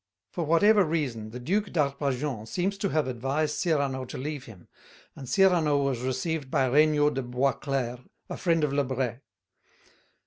[0.31, 4.67] For whatever reason, the Duc d'Arpajon seems to have advised Cyrano to leave him,
[5.15, 9.19] and Cyrano was received by Regnault des Bois Clairs, a friend of Lebret.